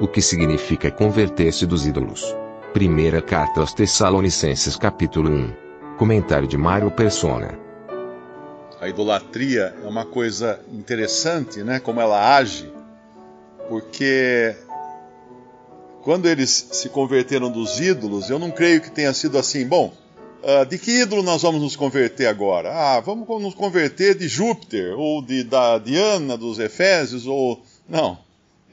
[0.00, 2.34] O que significa converter-se dos ídolos?
[2.72, 5.96] Primeira carta aos Tessalonicenses capítulo 1.
[5.98, 7.58] Comentário de Mário Persona.
[8.80, 11.78] A idolatria é uma coisa interessante, né?
[11.78, 12.72] Como ela age
[13.70, 14.56] porque
[16.02, 19.92] quando eles se converteram dos ídolos, eu não creio que tenha sido assim, bom,
[20.42, 22.72] uh, de que ídolo nós vamos nos converter agora?
[22.72, 27.62] Ah, vamos nos converter de Júpiter, ou de, da Diana dos Efésios, ou.
[27.88, 28.18] Não.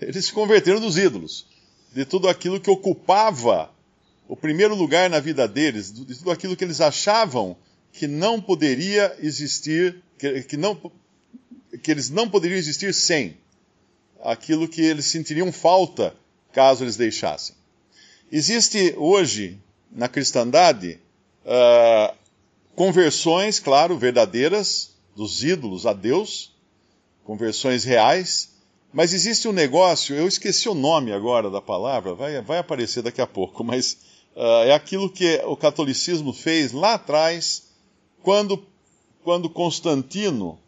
[0.01, 1.45] Eles se converteram dos ídolos,
[1.93, 3.72] de tudo aquilo que ocupava
[4.27, 7.55] o primeiro lugar na vida deles, de tudo aquilo que eles achavam
[7.91, 10.80] que não poderia existir, que, que, não,
[11.81, 13.38] que eles não poderiam existir sem
[14.23, 16.16] aquilo que eles sentiriam falta
[16.52, 17.55] caso eles deixassem.
[18.31, 19.57] Existe hoje
[19.91, 21.00] na cristandade
[21.45, 22.16] uh,
[22.75, 26.52] conversões, claro, verdadeiras dos ídolos a Deus,
[27.23, 28.50] conversões reais,
[28.93, 33.21] mas existe um negócio, eu esqueci o nome agora da palavra, vai, vai aparecer daqui
[33.21, 33.97] a pouco, mas
[34.35, 37.67] uh, é aquilo que o catolicismo fez lá atrás,
[38.23, 38.63] quando,
[39.23, 40.59] quando Constantino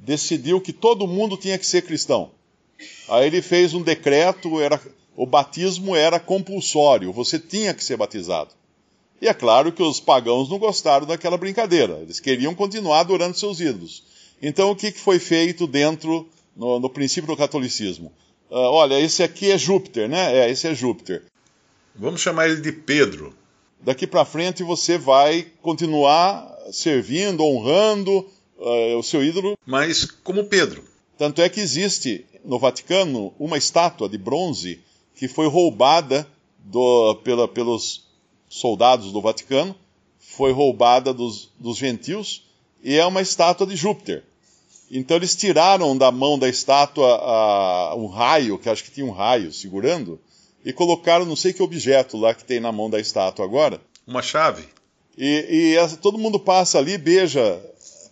[0.00, 2.30] decidiu que todo mundo tinha que ser cristão.
[3.08, 4.80] Aí ele fez um decreto, era,
[5.16, 8.50] o batismo era compulsório, você tinha que ser batizado.
[9.20, 13.60] E é claro que os pagãos não gostaram daquela brincadeira, eles queriam continuar adorando seus
[13.60, 14.04] ídolos.
[14.42, 18.12] Então o que, foi feito dentro, no, no princípio do catolicismo?
[18.50, 20.36] Uh, olha, esse aqui é Júpiter, né?
[20.38, 21.24] É, esse é Júpiter.
[21.94, 23.34] Vamos chamar ele de Pedro.
[23.80, 28.26] Daqui para frente você vai continuar servindo, honrando
[28.58, 30.84] uh, o seu ídolo, mas como Pedro.
[31.18, 34.80] Tanto é que existe no Vaticano uma estátua de bronze
[35.14, 36.26] que foi roubada
[36.58, 38.04] do, pela, pelos
[38.48, 39.74] soldados do Vaticano,
[40.18, 42.42] foi roubada dos, dos gentios,
[42.82, 44.24] e é uma estátua de Júpiter.
[44.90, 49.10] Então eles tiraram da mão da estátua a, um raio, que acho que tinha um
[49.10, 50.20] raio segurando,
[50.64, 53.80] e colocaram não sei que objeto lá que tem na mão da estátua agora.
[54.06, 54.64] Uma chave.
[55.16, 57.60] E, e todo mundo passa ali, beija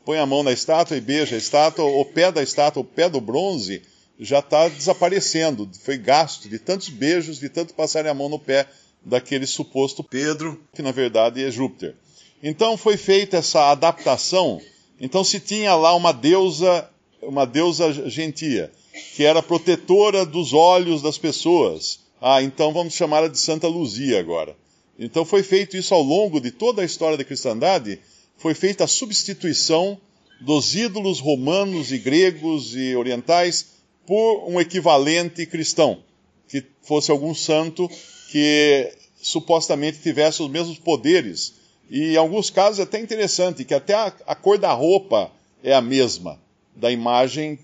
[0.04, 3.08] põe a mão na estátua e beija a estátua, o pé da estátua, o pé
[3.08, 3.82] do bronze,
[4.18, 5.68] já está desaparecendo.
[5.82, 8.66] Foi gasto de tantos beijos, de tanto passarem a mão no pé
[9.04, 11.94] daquele suposto Pedro, que na verdade é Júpiter.
[12.42, 14.60] Então foi feita essa adaptação.
[15.02, 16.88] Então se tinha lá uma deusa,
[17.20, 18.70] uma deusa gentia,
[19.16, 21.98] que era protetora dos olhos das pessoas.
[22.20, 24.56] Ah, então vamos chamá-la de Santa Luzia agora.
[24.96, 27.98] Então foi feito isso ao longo de toda a história da cristandade,
[28.36, 29.98] foi feita a substituição
[30.40, 33.72] dos ídolos romanos e gregos e orientais
[34.06, 36.00] por um equivalente cristão,
[36.48, 37.90] que fosse algum santo
[38.30, 41.54] que supostamente tivesse os mesmos poderes.
[41.92, 45.30] E em alguns casos é até interessante, que até a, a cor da roupa
[45.62, 46.40] é a mesma
[46.74, 47.58] da imagem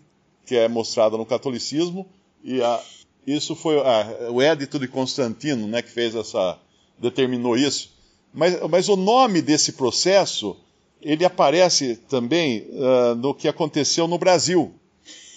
[0.45, 2.07] que é mostrada no catolicismo.
[2.45, 2.79] E a,
[3.27, 6.59] isso foi a, o Édito de Constantino né, que fez essa.
[6.99, 7.91] determinou isso.
[8.31, 10.55] Mas, mas o nome desse processo
[11.01, 14.75] ele aparece também uh, no que aconteceu no Brasil.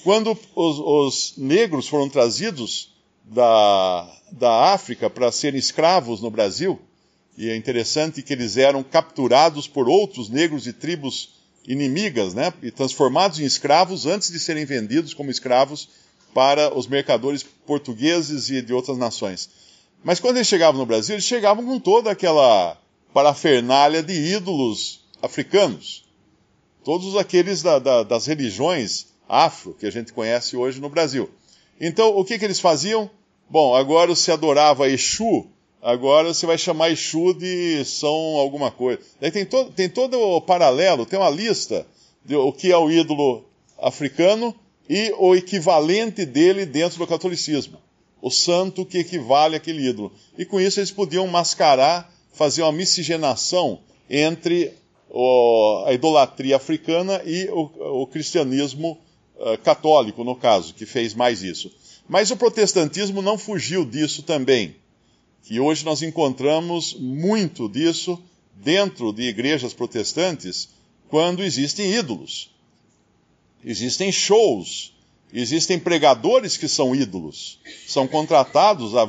[0.04, 2.92] Quando os, os negros foram trazidos
[3.24, 6.78] da, da África para serem escravos no Brasil,
[7.42, 11.30] e é interessante que eles eram capturados por outros negros de tribos
[11.68, 15.90] inimigas, né, e transformados em escravos antes de serem vendidos como escravos
[16.36, 19.50] para os mercadores portugueses e de outras nações.
[20.04, 22.78] Mas quando eles chegavam no Brasil, eles chegavam com toda aquela
[23.12, 26.06] parafernália de ídolos africanos,
[26.84, 31.28] todos aqueles da, da, das religiões afro que a gente conhece hoje no Brasil.
[31.80, 33.10] Então, o que, que eles faziam?
[33.50, 35.48] Bom, agora se adorava Exu,
[35.82, 39.00] agora você vai chamar Exu de São alguma coisa.
[39.20, 41.86] Daí tem, to, tem todo o paralelo, tem uma lista
[42.24, 43.44] de o que é o ídolo
[43.80, 44.54] africano
[44.88, 47.80] e o equivalente dele dentro do catolicismo.
[48.22, 50.12] O santo que equivale àquele ídolo.
[50.38, 53.80] E com isso eles podiam mascarar, fazer uma miscigenação
[54.10, 54.74] entre
[55.10, 59.00] o, a idolatria africana e o, o cristianismo
[59.38, 61.72] uh, católico, no caso, que fez mais isso.
[62.08, 64.76] Mas o protestantismo não fugiu disso também,
[65.44, 68.22] que hoje nós encontramos muito disso
[68.56, 70.70] dentro de igrejas protestantes
[71.10, 72.50] quando existem ídolos.
[73.64, 74.92] Existem shows
[75.34, 77.58] Existem pregadores que são ídolos,
[77.88, 79.08] são contratados a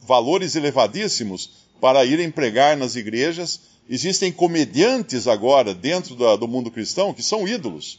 [0.00, 1.50] valores elevadíssimos
[1.80, 3.60] para irem pregar nas igrejas.
[3.90, 7.98] Existem comediantes agora dentro do mundo cristão que são ídolos.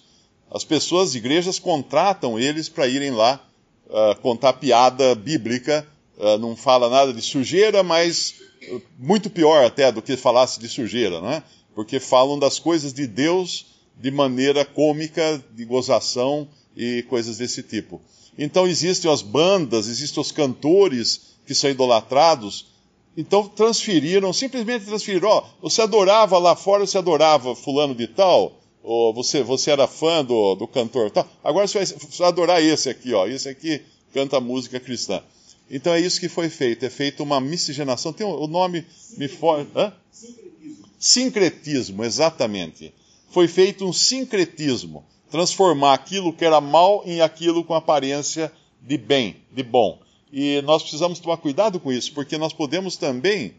[0.49, 3.45] As pessoas, igrejas, contratam eles para irem lá
[3.87, 5.85] uh, contar piada bíblica.
[6.17, 8.35] Uh, não fala nada de sujeira, mas
[8.71, 11.43] uh, muito pior até do que falasse de sujeira, né?
[11.75, 18.01] Porque falam das coisas de Deus de maneira cômica, de gozação e coisas desse tipo.
[18.37, 22.67] Então existem as bandas, existem os cantores que são idolatrados.
[23.15, 25.29] Então transferiram, simplesmente transferiram.
[25.29, 29.87] Ó, oh, você adorava lá fora, você adorava fulano de tal, ou você, você era
[29.87, 31.27] fã do, do cantor tal.
[31.43, 33.25] Agora você vai adorar esse aqui, ó.
[33.25, 33.81] Esse aqui
[34.13, 35.21] canta música cristã.
[35.69, 36.85] Então é isso que foi feito.
[36.85, 38.13] É feita uma miscigenação.
[38.13, 38.85] Tem o nome
[39.17, 39.67] me foge.
[40.11, 40.89] Sincretismo.
[40.99, 42.93] Sincretismo, exatamente.
[43.29, 49.35] Foi feito um sincretismo transformar aquilo que era mal em aquilo com aparência de bem,
[49.51, 49.99] de bom.
[50.31, 53.53] E nós precisamos tomar cuidado com isso, porque nós podemos também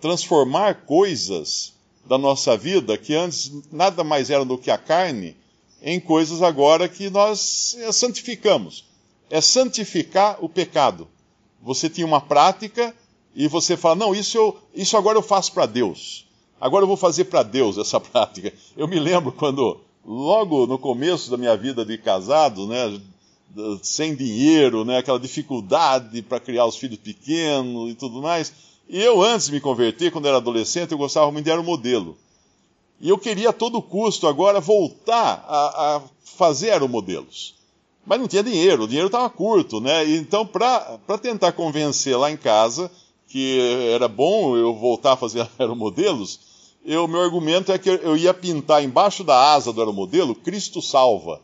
[0.00, 1.72] transformar coisas
[2.06, 5.36] da nossa vida que antes nada mais eram do que a carne,
[5.82, 8.84] em coisas agora que nós santificamos.
[9.28, 11.08] É santificar o pecado.
[11.62, 12.94] Você tinha uma prática
[13.34, 16.26] e você fala: não, isso, eu, isso agora eu faço para Deus.
[16.60, 18.52] Agora eu vou fazer para Deus essa prática.
[18.76, 23.00] Eu me lembro quando logo no começo da minha vida de casado, né,
[23.82, 28.52] sem dinheiro, né, aquela dificuldade para criar os filhos pequenos e tudo mais.
[28.88, 32.16] E eu, antes de me converter, quando era adolescente, eu gostava muito de aeromodelo.
[33.00, 37.54] E eu queria a todo custo agora voltar a, a fazer aeromodelos.
[38.06, 40.08] Mas não tinha dinheiro, o dinheiro estava curto, né?
[40.08, 42.90] Então, para tentar convencer lá em casa
[43.28, 43.58] que
[43.92, 46.38] era bom eu voltar a fazer aeromodelos,
[46.86, 51.40] o meu argumento é que eu ia pintar embaixo da asa do aeromodelo Cristo salva.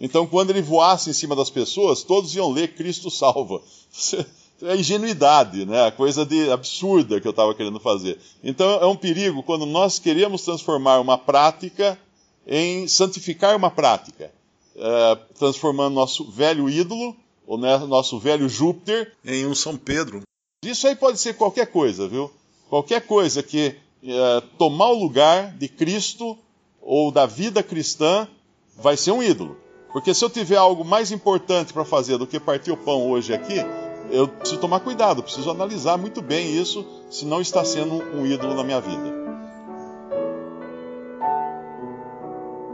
[0.00, 3.62] Então, quando ele voasse em cima das pessoas, todos iam ler Cristo salva.
[4.62, 5.86] É ingenuidade, né?
[5.86, 8.18] A coisa de absurda que eu estava querendo fazer.
[8.44, 11.98] Então, é um perigo quando nós queremos transformar uma prática
[12.46, 14.30] em santificar uma prática,
[14.76, 20.22] é, transformando nosso velho ídolo, ou né, nosso velho Júpiter, em um São Pedro.
[20.64, 22.30] Isso aí pode ser qualquer coisa, viu?
[22.68, 23.74] Qualquer coisa que
[24.04, 26.38] é, tomar o lugar de Cristo
[26.80, 28.28] ou da vida cristã
[28.76, 29.56] vai ser um ídolo.
[29.92, 33.34] Porque se eu tiver algo mais importante para fazer do que partir o pão hoje
[33.34, 33.56] aqui,
[34.10, 38.54] eu preciso tomar cuidado, preciso analisar muito bem isso, se não está sendo um ídolo
[38.54, 39.19] na minha vida.